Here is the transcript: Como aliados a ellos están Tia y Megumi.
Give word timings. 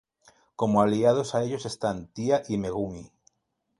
Como 0.55 0.81
aliados 0.81 1.35
a 1.35 1.43
ellos 1.43 1.67
están 1.67 2.07
Tia 2.07 2.41
y 2.49 2.57
Megumi. 2.57 3.11